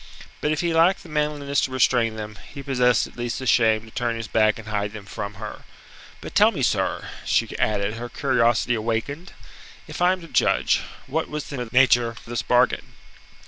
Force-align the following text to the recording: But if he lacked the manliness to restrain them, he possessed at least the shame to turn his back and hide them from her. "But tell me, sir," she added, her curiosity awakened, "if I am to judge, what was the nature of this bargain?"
But 0.41 0.51
if 0.51 0.61
he 0.61 0.73
lacked 0.73 1.03
the 1.03 1.09
manliness 1.09 1.61
to 1.61 1.71
restrain 1.71 2.15
them, 2.15 2.39
he 2.51 2.63
possessed 2.63 3.05
at 3.05 3.17
least 3.17 3.37
the 3.37 3.45
shame 3.45 3.85
to 3.85 3.91
turn 3.91 4.15
his 4.15 4.27
back 4.27 4.57
and 4.57 4.67
hide 4.69 4.93
them 4.93 5.05
from 5.05 5.35
her. 5.35 5.61
"But 6.21 6.33
tell 6.33 6.49
me, 6.49 6.63
sir," 6.63 7.07
she 7.23 7.55
added, 7.59 7.97
her 7.97 8.09
curiosity 8.09 8.73
awakened, 8.73 9.33
"if 9.87 10.01
I 10.01 10.11
am 10.11 10.21
to 10.21 10.27
judge, 10.27 10.81
what 11.05 11.29
was 11.29 11.49
the 11.51 11.69
nature 11.71 12.07
of 12.07 12.25
this 12.25 12.41
bargain?" 12.41 12.93